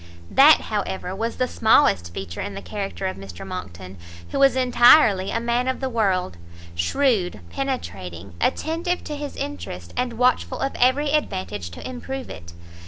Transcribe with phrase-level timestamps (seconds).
[0.31, 3.97] That, however, was the smallest feature in the character of Mr Monckton,
[4.31, 6.37] who was entirely a man of the world,
[6.73, 12.53] shrewd, penetrating, attentive to his interest, and watchful of every advantage to improve it.